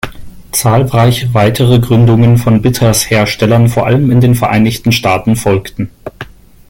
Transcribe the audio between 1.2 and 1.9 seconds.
weitere